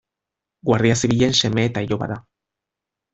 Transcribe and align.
Guardia 0.69 0.95
zibilen 1.01 1.37
seme 1.41 1.65
eta 1.73 1.83
iloba 1.89 2.09
da. 2.15 2.21